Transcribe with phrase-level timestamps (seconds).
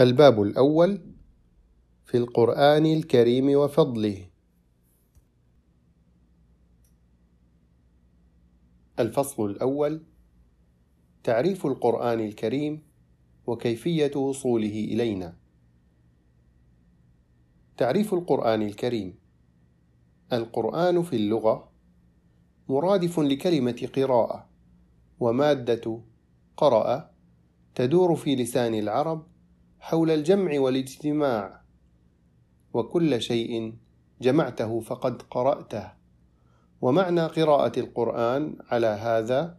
[0.00, 1.00] الباب الأول
[2.04, 4.26] في القرآن الكريم وفضله.
[8.98, 10.02] الفصل الأول
[11.24, 12.82] تعريف القرآن الكريم
[13.46, 15.36] وكيفية وصوله إلينا.
[17.76, 19.14] تعريف القرآن الكريم
[20.32, 21.72] القرآن في اللغة
[22.68, 24.48] مرادف لكلمة قراءة
[25.20, 26.00] ومادة
[26.56, 27.10] قرأ
[27.74, 29.29] تدور في لسان العرب
[29.80, 31.62] حول الجمع والاجتماع
[32.74, 33.74] وكل شيء
[34.20, 35.92] جمعته فقد قرأته.
[36.80, 39.58] ومعنى قراءة القرآن على هذا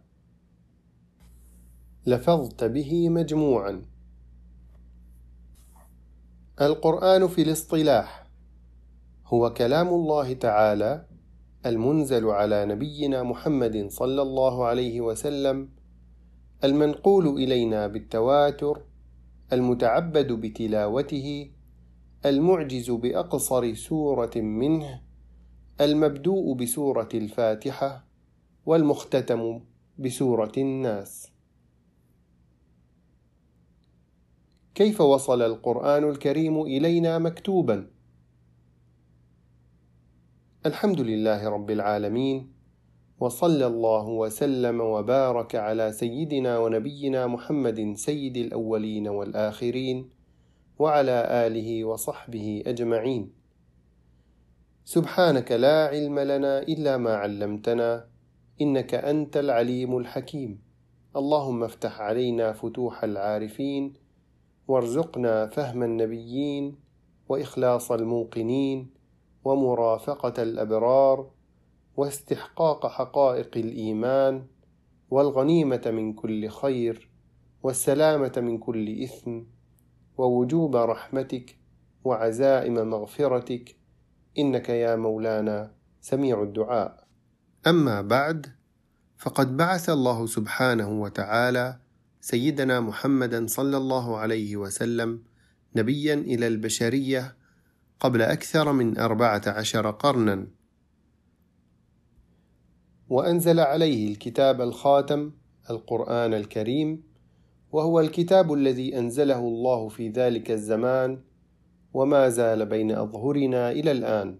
[2.06, 3.86] لفظت به مجموعا.
[6.60, 8.26] القرآن في الاصطلاح
[9.26, 11.06] هو كلام الله تعالى
[11.66, 15.68] المنزل على نبينا محمد صلى الله عليه وسلم
[16.64, 18.82] المنقول إلينا بالتواتر
[19.52, 21.50] المتعبد بتلاوته
[22.26, 25.02] المعجز بأقصر سورة منه
[25.80, 28.04] المبدوء بسورة الفاتحة
[28.66, 29.60] والمختتم
[29.98, 31.32] بسورة الناس.
[34.74, 37.90] كيف وصل القرآن الكريم إلينا مكتوبا؟
[40.66, 42.51] الحمد لله رب العالمين
[43.22, 50.10] وصلى الله وسلم وبارك على سيدنا ونبينا محمد سيد الأولين والآخرين
[50.78, 53.32] وعلى آله وصحبه أجمعين.
[54.84, 58.06] سبحانك لا علم لنا إلا ما علمتنا
[58.60, 60.62] إنك أنت العليم الحكيم.
[61.16, 63.94] اللهم افتح علينا فتوح العارفين
[64.68, 66.76] وارزقنا فهم النبيين
[67.28, 68.90] وإخلاص الموقنين
[69.44, 71.30] ومرافقة الأبرار
[71.96, 74.46] واستحقاق حقائق الإيمان
[75.10, 77.10] والغنيمة من كل خير
[77.62, 79.40] والسلامة من كل إثم
[80.18, 81.58] ووجوب رحمتك
[82.04, 83.76] وعزائم مغفرتك
[84.38, 87.06] إنك يا مولانا سميع الدعاء.
[87.66, 88.46] أما بعد
[89.18, 91.78] فقد بعث الله سبحانه وتعالى
[92.20, 95.22] سيدنا محمدا صلى الله عليه وسلم
[95.76, 97.36] نبيا إلى البشرية
[98.00, 100.46] قبل أكثر من أربعة عشر قرنا.
[103.12, 105.32] وأنزل عليه الكتاب الخاتم
[105.70, 107.02] القرآن الكريم
[107.72, 111.20] وهو الكتاب الذي أنزله الله في ذلك الزمان
[111.94, 114.38] وما زال بين أظهرنا إلى الآن.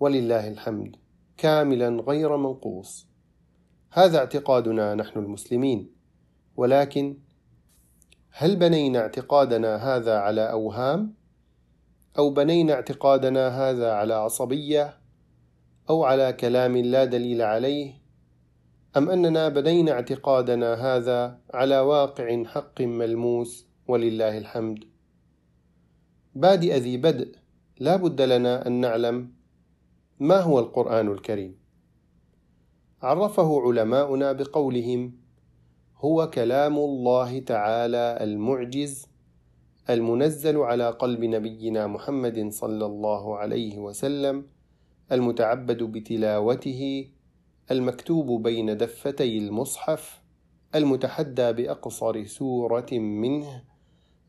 [0.00, 0.96] ولله الحمد
[1.36, 3.08] كاملا غير منقوص.
[3.90, 5.90] هذا اعتقادنا نحن المسلمين.
[6.56, 7.18] ولكن
[8.30, 11.14] هل بنينا اعتقادنا هذا على أوهام؟
[12.18, 15.01] أو بنينا اعتقادنا هذا على عصبية؟
[15.92, 17.94] أو على كلام لا دليل عليه
[18.96, 24.84] أم أننا بنينا اعتقادنا هذا على واقع حق ملموس ولله الحمد؟
[26.34, 27.32] بادئ ذي بدء
[27.80, 29.32] لا بد لنا أن نعلم
[30.20, 31.56] ما هو القرآن الكريم.
[33.02, 35.12] عرفه علماؤنا بقولهم
[35.96, 39.06] هو كلام الله تعالى المعجز
[39.90, 44.46] المنزل على قلب نبينا محمد صلى الله عليه وسلم
[45.12, 47.08] المتعبد بتلاوته
[47.70, 50.22] المكتوب بين دفتي المصحف
[50.74, 53.62] المتحدى بأقصر سورة منه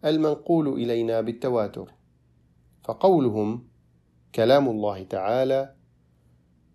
[0.06, 1.94] المنقول إلينا بالتواتر.
[2.84, 3.68] فقولهم
[4.36, 5.76] كلام الله تعالى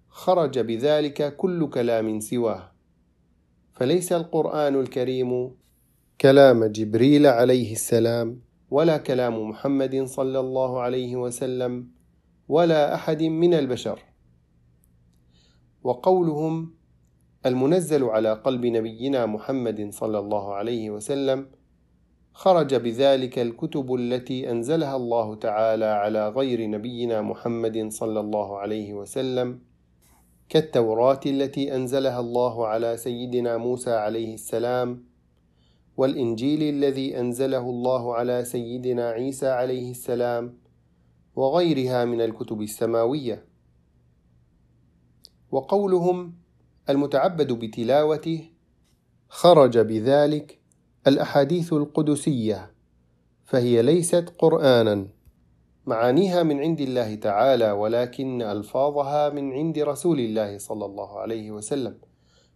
[0.08, 2.72] خرج بذلك كل كلام سواه.
[3.72, 5.50] فليس القرآن الكريم
[6.20, 8.40] كلام جبريل عليه السلام
[8.70, 11.97] ولا كلام محمد صلى الله عليه وسلم
[12.48, 13.98] ولا أحد من البشر.
[15.82, 16.74] وقولهم
[17.46, 21.46] المنزل على قلب نبينا محمد صلى الله عليه وسلم
[22.32, 29.60] خرج بذلك الكتب التي أنزلها الله تعالى على غير نبينا محمد صلى الله عليه وسلم
[30.48, 35.04] كالتوراة التي أنزلها الله على سيدنا موسى عليه السلام
[35.96, 40.58] والإنجيل الذي أنزله الله على سيدنا عيسى عليه السلام
[41.38, 43.44] وغيرها من الكتب السماوية.
[45.50, 46.34] وقولهم
[46.88, 48.50] المتعبد بتلاوته
[49.28, 50.58] خرج بذلك
[51.06, 52.72] الأحاديث القدسية
[53.44, 55.08] فهي ليست قرانا.
[55.86, 61.98] معانيها من عند الله تعالى ولكن ألفاظها من عند رسول الله صلى الله عليه وسلم.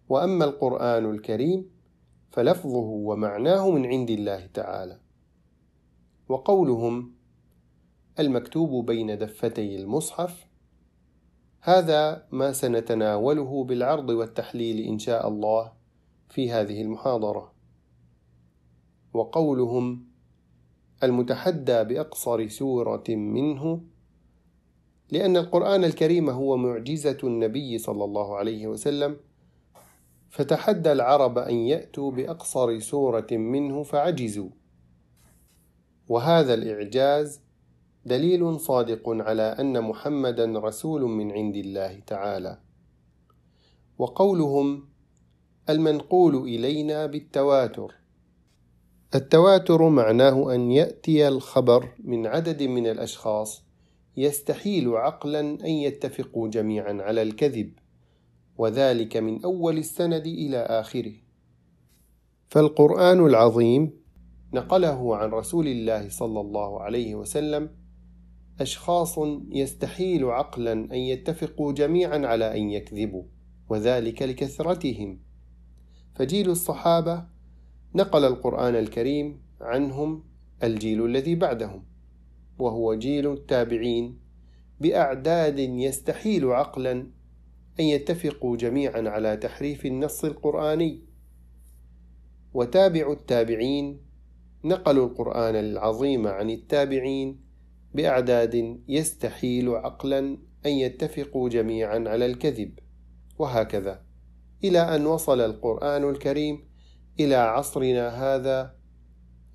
[0.08, 1.70] وأما القرآن الكريم
[2.30, 4.98] فلفظه ومعناه من عند الله تعالى.
[6.28, 7.21] وقولهم
[8.20, 10.46] المكتوب بين دفتي المصحف.
[11.60, 15.72] هذا ما سنتناوله بالعرض والتحليل إن شاء الله
[16.28, 17.52] في هذه المحاضرة.
[19.14, 20.06] وقولهم
[21.02, 23.80] المتحدى بأقصر سورة منه
[25.10, 29.16] لأن القرآن الكريم هو معجزة النبي صلى الله عليه وسلم.
[30.30, 34.50] فتحدى العرب أن يأتوا بأقصر سورة منه فعجزوا.
[36.08, 37.40] وهذا الإعجاز
[38.04, 42.58] دليل صادق على أن محمدا رسول من عند الله تعالى.
[43.98, 44.88] وقولهم
[45.70, 47.94] المنقول إلينا بالتواتر.
[49.14, 53.62] التواتر معناه أن يأتي الخبر من عدد من الأشخاص
[54.16, 57.72] يستحيل عقلا أن يتفقوا جميعا على الكذب
[58.58, 61.12] وذلك من أول السند إلى آخره.
[62.48, 63.90] فالقرآن العظيم
[64.54, 67.81] نقله عن رسول الله صلى الله عليه وسلم
[68.60, 69.18] أشخاص
[69.50, 73.22] يستحيل عقلا أن يتفقوا جميعا على أن يكذبوا
[73.68, 75.18] وذلك لكثرتهم.
[76.14, 77.24] فجيل الصحابة
[77.94, 80.24] نقل القرآن الكريم عنهم
[80.62, 81.84] الجيل الذي بعدهم
[82.58, 84.18] وهو جيل التابعين
[84.80, 86.92] بأعداد يستحيل عقلا
[87.80, 91.00] أن يتفقوا جميعا على تحريف النص القرآني.
[92.54, 94.00] وتابع التابعين
[94.64, 97.40] نقلوا القرآن العظيم عن التابعين
[97.94, 100.18] بأعداد يستحيل عقلا
[100.66, 102.78] أن يتفقوا جميعا على الكذب.
[103.38, 104.02] وهكذا
[104.64, 106.64] إلى أن وصل القرآن الكريم
[107.20, 108.74] إلى عصرنا هذا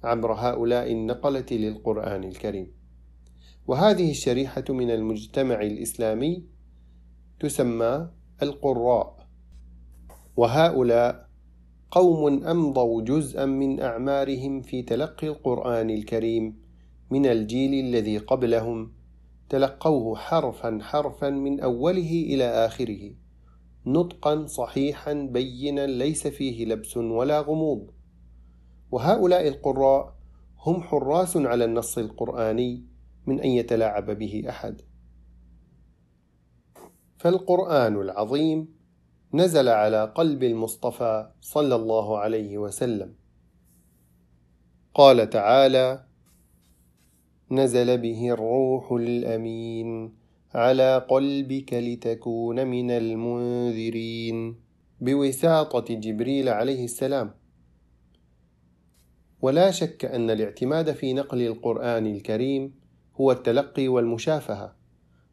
[0.04, 2.72] عبر هؤلاء النقلة للقرآن الكريم.
[3.68, 6.44] وهذه الشريحة من المجتمع الإسلامي
[7.40, 8.10] تسمى
[8.44, 9.28] القراء.
[10.38, 11.28] وهؤلاء
[11.92, 16.67] قوم أمضوا جزءا من أعمارهم في تلقي القرآن الكريم
[17.10, 18.94] من الجيل الذي قبلهم
[19.50, 23.14] تلقوه حرفا حرفا من أوله إلى آخره
[23.86, 27.92] نطقا صحيحا بينا ليس فيه لبس ولا غموض.
[28.92, 30.16] وهؤلاء القراء
[30.60, 32.86] هم حراس على النص القرآني
[33.26, 34.82] من أن يتلاعب به أحد.
[37.18, 38.78] فالقرآن العظيم
[39.34, 43.16] نزل على قلب المصطفى صلى الله عليه وسلم.
[44.94, 46.07] قال تعالى
[47.52, 50.14] نزل به الروح الأمين
[50.54, 54.56] على قلبك لتكون من المنذرين.
[55.02, 57.32] بوساطة جبريل عليه السلام.
[59.42, 62.74] ولا شك أن الاعتماد في نقل القرآن الكريم
[63.16, 64.76] هو التلقي والمشافهة.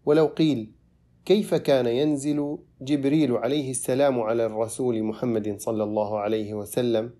[0.06, 0.72] ولو قيل
[1.24, 7.10] كيف كان ينزل جبريل عليه السلام على الرسول محمد صلى الله عليه وسلم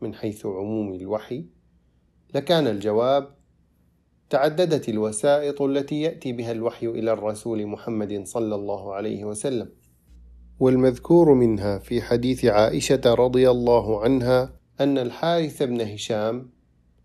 [0.00, 1.44] من حيث عموم الوحي؟
[2.34, 3.35] لكان الجواب
[4.30, 9.68] تعددت الوسائط التي يأتي بها الوحي إلى الرسول محمد صلى الله عليه وسلم.
[10.60, 16.50] والمذكور منها في حديث عائشة رضي الله عنها أن الحارث بن هشام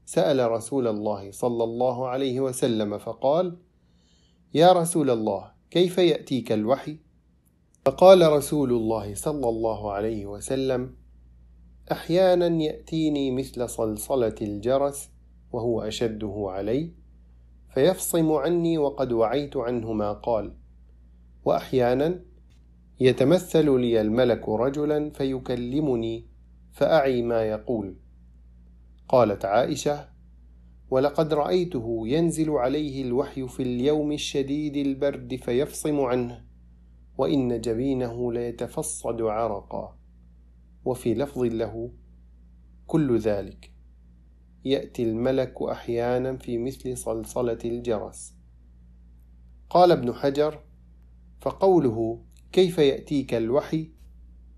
[0.05, 3.57] سأل رسول الله صلى الله عليه وسلم فقال
[4.53, 6.97] يا رسول الله كيف يأتيك الوحي؟
[7.85, 10.95] فقال رسول الله صلى الله عليه وسلم
[11.91, 15.09] أحيانا يأتيني مثل صلصلة الجرس
[15.51, 16.91] وهو أشده علي
[17.73, 20.57] فيفصم عني وقد وعيت عنه ما قال.
[21.45, 22.25] وأحيانا
[22.99, 26.27] يتمثل لي الملك رجلا فيكلمني
[26.71, 27.95] فأعي ما يقول.
[29.07, 30.09] قالت عائشة
[30.89, 36.45] ولقد رأيته ينزل عليه الوحي في اليوم الشديد البرد فيفصم عنه
[37.17, 39.97] وإن جبينه ليتفصد عرقا.
[40.85, 41.91] وفي لفظ له
[42.87, 43.71] كل ذلك.
[44.65, 48.33] يأتي الملك أحيانا في مثل صلصلة الجرس.
[49.69, 50.59] قال ابن حجر
[51.41, 53.91] فقوله كيف يأتيك الوحي?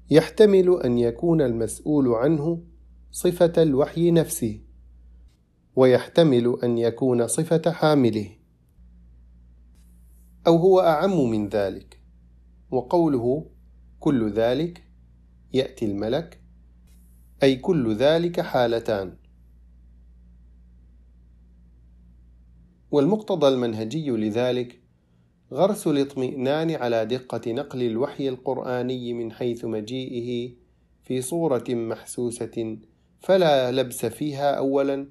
[0.10, 2.64] يحتمل أن يكون المسؤول عنه
[3.12, 4.60] صفة الوحي نفسه
[5.76, 8.30] ويحتمل أن يكون صفة حامله
[10.48, 12.00] أو هو أعم من ذلك.
[12.72, 13.46] وقوله
[14.00, 14.84] كل ذلك
[15.54, 16.42] يأتي الملك
[17.44, 19.18] أي كل ذلك حالتان
[22.94, 24.80] والمقتضى المنهجي لذلك
[25.52, 30.54] غرس الاطمئنان على دقة نقل الوحي القرآني من حيث مجيئه
[31.04, 32.78] في صورة محسوسة
[33.20, 35.08] فلا لبس فيها أولا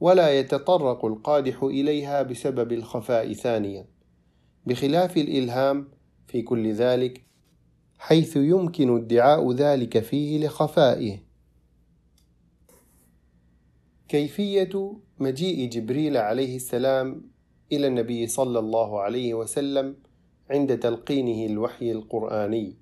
[0.00, 3.86] ولا يتطرق القادح إليها بسبب الخفاء ثانيا
[4.66, 5.88] بخلاف الإلهام
[6.26, 7.22] في كل ذلك
[7.98, 11.18] حيث يمكن ادعاء ذلك فيه لخفائه.
[14.08, 17.30] كيفية مجيء جبريل عليه السلام
[17.72, 19.96] إلى النبي صلى الله عليه وسلم
[20.50, 22.76] عند تلقينه الوحي القرآني.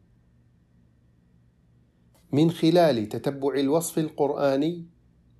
[2.32, 4.86] من خلال تتبع الوصف القرآني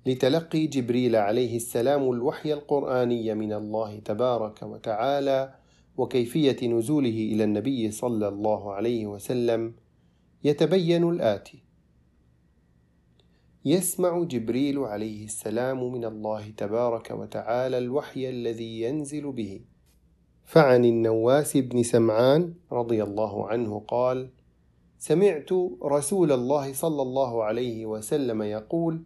[0.05, 5.55] لتلقي جبريل عليه السلام الوحي القرآني من الله تبارك وتعالى
[5.97, 9.75] وكيفية نزوله إلى النبي صلى الله عليه وسلم
[10.43, 11.64] يتبين الآتي:
[13.67, 19.61] يسمع جبريل عليه السلام من الله تبارك وتعالى الوحي الذي ينزل به.
[20.43, 24.29] فعن النواس بن سمعان رضي الله عنه قال
[24.97, 25.49] سمعت
[25.83, 29.03] رسول الله صلى الله عليه وسلم يقول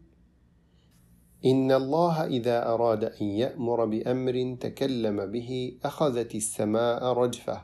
[1.46, 7.62] إن الله إذا أراد أن يأمر بأمر تكلم به أخذت السماء رجفة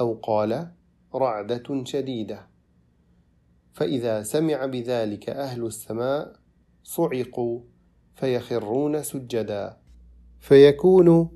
[0.00, 0.68] أو قال
[1.14, 2.53] رعدة شديدة.
[3.74, 6.32] فإذا سمع بذلك أهل السماء
[6.82, 7.60] صعقوا
[8.14, 9.76] فيخرون سجدا.
[10.40, 11.30] فيكون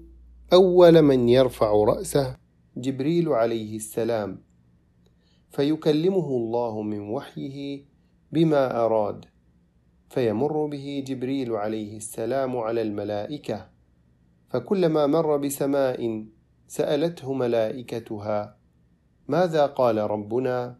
[0.53, 2.37] أول من يرفع رأسه
[2.77, 4.43] جبريل عليه السلام.
[5.51, 7.85] فيكلمه الله من وحيه
[8.33, 9.25] بما أراد.
[10.11, 13.71] فيمر به جبريل عليه السلام على الملائكة.
[14.49, 16.27] فكلما مر بسماء
[16.69, 18.59] سألته ملائكتها
[19.29, 20.79] ماذا قال ربنا؟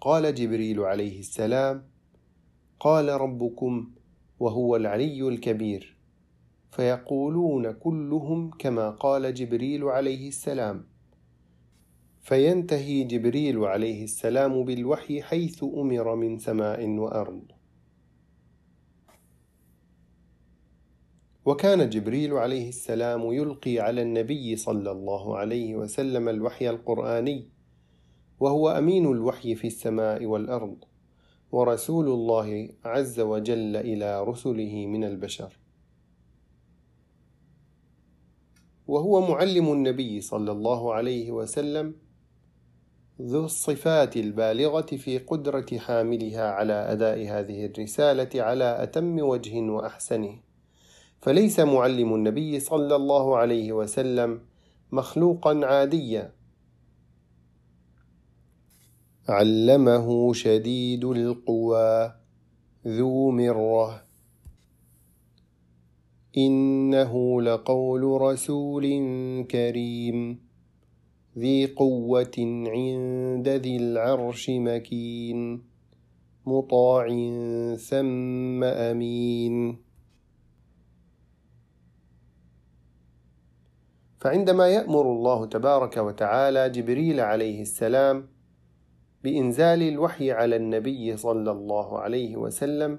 [0.00, 1.88] قال جبريل عليه السلام
[2.80, 3.90] قال ربكم
[4.40, 5.96] وهو العلي الكبير
[6.70, 10.86] فيقولون كلهم كما قال جبريل عليه السلام.
[12.22, 17.42] فينتهي جبريل عليه السلام بالوحي حيث أمر من سماء وأرض.
[21.44, 27.57] وكان جبريل عليه السلام يلقي على النبي صلى الله عليه وسلم الوحي القرآني
[28.40, 30.84] وهو أمين الوحي في السماء والأرض
[31.52, 35.58] ورسول الله عز وجل إلى رسله من البشر.
[38.86, 41.94] وهو معلم النبي صلى الله عليه وسلم
[43.22, 50.40] ذو الصفات البالغة في قدرة حاملها على أداء هذه الرسالة على أتم وجه وأحسنه.
[51.20, 54.40] فليس معلم النبي صلى الله عليه وسلم
[54.92, 56.37] مخلوقا عاديا
[59.28, 62.14] علمه شديد القوى
[62.86, 64.04] ذو مرة.
[66.36, 68.84] إنه لقول رسول
[69.50, 70.40] كريم
[71.38, 75.62] ذي قوة عند ذي العرش مكين
[76.46, 77.08] مطاع
[77.76, 79.76] ثم أمين.
[84.20, 88.37] فعندما يأمر الله تبارك وتعالى جبريل عليه السلام
[89.24, 92.98] بإنزال الوحي على النبي صلى الله عليه وسلم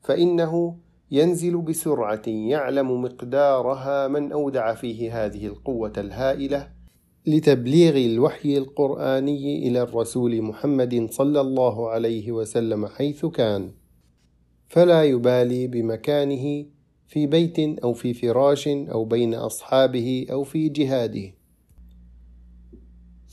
[0.00, 0.76] فإنه
[1.10, 6.68] ينزل بسرعة يعلم مقدارها من أودع فيه هذه القوة الهائلة
[7.26, 13.70] لتبليغ الوحي القرآني إلى الرسول محمد صلى الله عليه وسلم حيث كان،
[14.68, 16.66] فلا يبالي بمكانه
[17.06, 21.32] في بيت أو في فراش أو بين أصحابه أو في جهاده.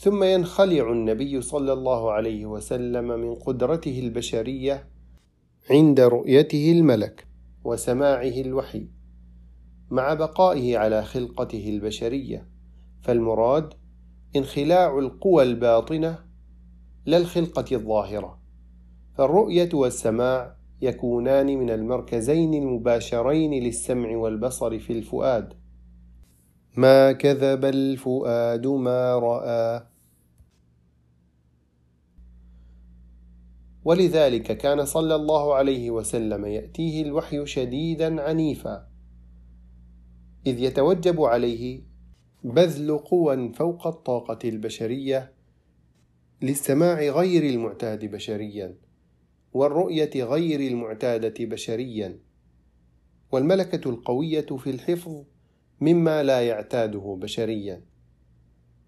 [0.01, 4.88] ثم ينخلع النبي صلى الله عليه وسلم من قدرته البشرية
[5.70, 7.27] عند رؤيته الملك
[7.63, 8.88] وسماعه الوحي
[9.89, 12.48] مع بقائه على خلقته البشرية.
[13.01, 13.74] فالمراد
[14.36, 16.20] انخلاع القوى الباطنة
[17.05, 18.39] لا الخلقة الظاهرة
[19.17, 25.53] فالرؤية والسماع يكونان من المركزين المباشرين للسمع والبصر في الفؤاد.
[26.77, 29.90] ما كذب الفؤاد ما رأى
[33.86, 38.88] ولذلك كان صلى الله عليه وسلم يأتيه الوحي شديدا عنيفا
[40.48, 41.82] إذ يتوجب عليه
[42.44, 45.34] بذل قوى فوق الطاقة البشرية
[46.42, 48.78] للسماع غير المعتاد بشريا
[49.54, 52.20] والرؤية غير المعتادة بشريا
[53.32, 55.24] والملكة القوية في الحفظ
[55.82, 57.84] مما لا يعتاده بشريا.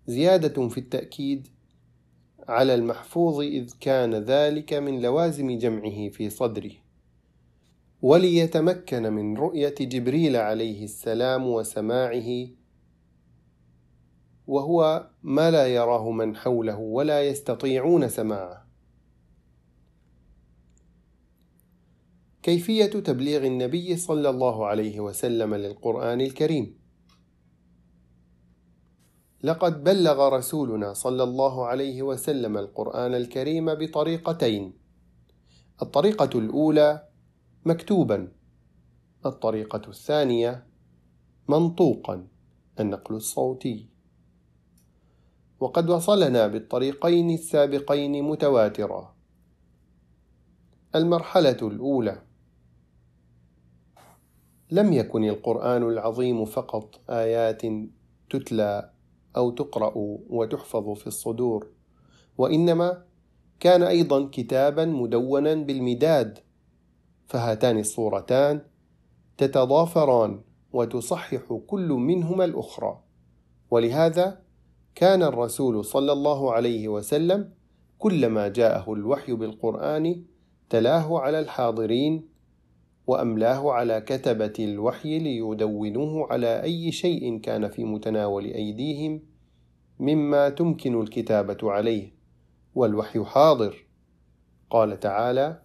[0.08, 1.48] زيادة في التأكيد
[2.48, 6.72] على المحفوظ إذ كان ذلك من لوازم جمعه في صدره.
[8.02, 12.48] وليتمكن من رؤية جبريل عليه السلام وسماعه
[14.48, 18.68] وهو ما لا يراه من حوله ولا يستطيعون سماعه.
[22.44, 26.83] كيفية تبليغ النبي صلى الله عليه وسلم للقرآن الكريم؟
[29.44, 34.74] لقد بلغ رسولنا صلى الله عليه وسلم القرآن الكريم بطريقتين.
[35.82, 37.08] الطريقة الأولى
[37.66, 38.32] مكتوبا.
[39.26, 40.68] الطريقة الثانية
[41.48, 42.28] منطوقا
[42.80, 43.90] النقل الصوتي.
[45.60, 49.16] وقد وصلنا بالطريقين السابقين متواترا.
[50.96, 52.22] المرحلة الأولى.
[54.72, 57.62] لم يكن القرآن العظيم فقط آيات
[58.30, 58.93] تتلى
[59.38, 59.94] أو تقرأ
[60.30, 61.68] وتحفظ في الصدور،
[62.38, 63.04] وإنما
[63.60, 66.40] كان أيضا كتابا مدونا بالمداد،
[67.26, 68.62] فهاتان الصورتان
[69.38, 70.42] تتضافران
[70.74, 73.04] وتصحح كل منهما الأخرى،
[73.72, 74.42] ولهذا
[74.96, 77.54] كان الرسول صلى الله عليه وسلم
[78.00, 80.26] كلما جاءه الوحي بالقرآن
[80.70, 82.33] تلاه على الحاضرين
[83.08, 89.22] وأملاه على كتبة الوحي ليدونوه على أي شيء كان في متناول أيديهم
[90.00, 92.14] مما تمكن الكتابة عليه
[92.76, 93.86] والوحي حاضر.
[94.70, 95.62] قال تعالى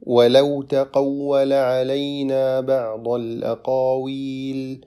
[0.00, 4.86] ولو تقول علينا بعض الأقاويل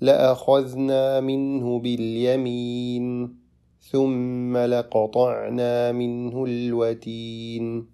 [0.00, 3.36] لأخذنا منه باليمين
[3.80, 7.86] ثم لقطعنا منه الوتين.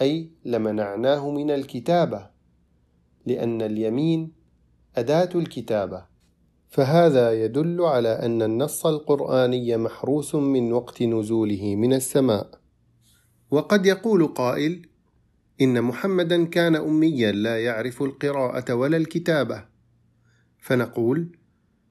[0.00, 2.30] أي لمنعناه من الكتابة
[3.26, 4.32] لأن اليمين
[4.96, 6.06] أداة الكتابة.
[6.68, 12.50] فهذا يدل على أن النص القرآني محروس من وقت نزوله من السماء.
[13.50, 14.88] وقد يقول قائل
[15.60, 19.64] إن محمدا كان أميا لا يعرف القراءة ولا الكتابة.
[20.58, 21.36] فنقول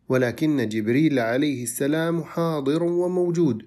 [0.09, 3.65] ولكن جبريل عليه السلام حاضر وموجود.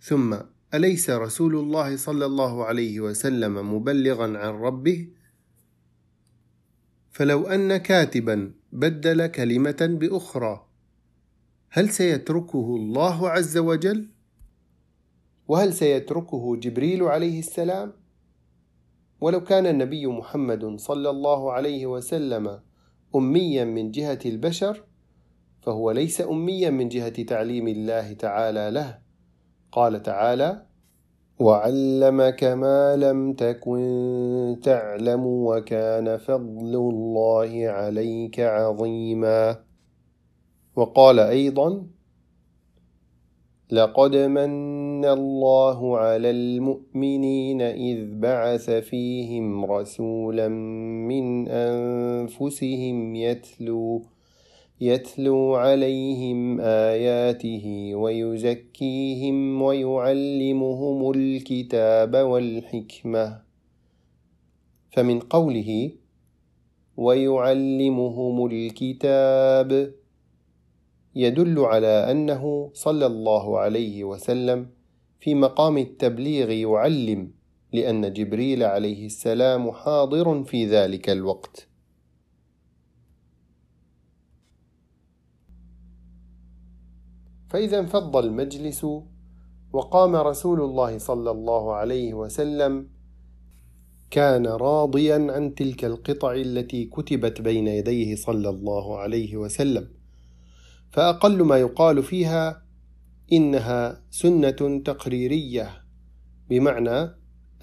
[0.00, 0.36] ثم
[0.74, 5.08] أليس رسول الله صلى الله عليه وسلم مبلغا عن ربه
[7.10, 10.66] فلو أن كاتبا بدل كلمة بأخرى
[11.70, 14.08] هل سيتركه الله عز وجل؟
[15.48, 17.92] وهل سيتركه جبريل عليه السلام؟
[19.20, 22.60] ولو كان النبي محمد صلى الله عليه وسلم
[23.16, 24.84] أميا من جهة البشر
[25.62, 29.07] فهو ليس أميا من جهة تعليم الله تعالى له
[29.72, 30.62] قال تعالى
[31.40, 39.68] وعلمك ما لم تكن تعلم وكان فضل الله عليك عظيما.
[40.76, 41.86] وقال أيضا
[43.70, 50.48] لقد من الله على المؤمنين إذ بعث فيهم رسولا
[51.08, 54.02] من أنفسهم يتلو
[54.80, 63.42] يتلو عليهم آياته ويزكيهم ويعلمهم الكتاب والحكمة.
[64.90, 65.90] فمن قوله
[66.96, 69.94] ويعلمهم الكتاب
[71.14, 74.70] يدل على أنه صلى الله عليه وسلم
[75.20, 77.30] في مقام التبليغ يعلم
[77.72, 81.67] لأن جبريل عليه السلام حاضر في ذلك الوقت.
[87.50, 88.86] فإذا انفض المجلس
[89.72, 92.88] وقام رسول الله صلى الله عليه وسلم
[94.10, 99.88] كان راضيا عن تلك القطع التي كتبت بين يديه صلى الله عليه وسلم.
[100.90, 102.62] فأقل ما يقال فيها
[103.32, 105.70] إنها سنة تقريرية
[106.50, 107.10] بمعنى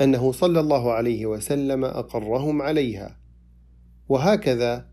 [0.02, 3.19] أنه صلى الله عليه وسلم أقرهم عليها.
[4.10, 4.89] وهكذا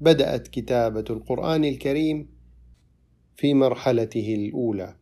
[0.00, 2.33] بدأت كتابة القرآن الكريم
[3.36, 4.94] في مرحلته الأولى.